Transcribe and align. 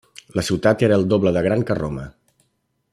La 0.37 0.43
ciutat 0.47 0.85
era 0.87 0.97
el 1.01 1.05
doble 1.13 1.35
de 1.37 1.45
gran 1.49 1.67
que 1.69 1.77
Roma. 1.83 2.07